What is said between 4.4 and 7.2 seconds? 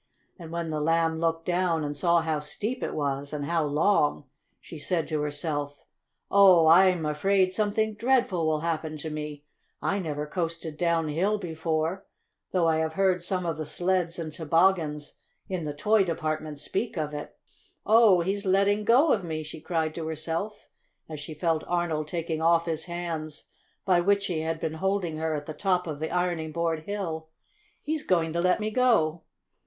she said to herself: "Oh, I'm